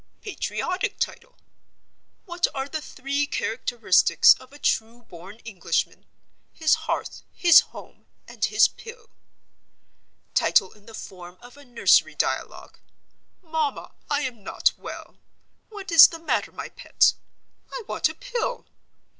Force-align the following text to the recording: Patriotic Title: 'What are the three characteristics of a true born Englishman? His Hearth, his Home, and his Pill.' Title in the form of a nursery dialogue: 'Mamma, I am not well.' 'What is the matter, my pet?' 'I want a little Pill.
Patriotic 0.23 0.97
Title: 0.99 1.37
'What 2.25 2.47
are 2.55 2.67
the 2.67 2.81
three 2.81 3.27
characteristics 3.27 4.33
of 4.39 4.51
a 4.51 4.57
true 4.57 5.03
born 5.03 5.35
Englishman? 5.45 6.07
His 6.53 6.73
Hearth, 6.73 7.21
his 7.35 7.59
Home, 7.69 8.07
and 8.27 8.43
his 8.43 8.67
Pill.' 8.67 9.11
Title 10.33 10.71
in 10.71 10.87
the 10.87 10.95
form 10.95 11.37
of 11.39 11.55
a 11.55 11.63
nursery 11.63 12.15
dialogue: 12.15 12.79
'Mamma, 13.43 13.93
I 14.09 14.21
am 14.21 14.43
not 14.43 14.73
well.' 14.75 15.17
'What 15.69 15.91
is 15.91 16.07
the 16.07 16.17
matter, 16.17 16.51
my 16.51 16.69
pet?' 16.69 17.13
'I 17.71 17.83
want 17.87 18.09
a 18.09 18.13
little 18.13 18.31
Pill. 18.31 18.65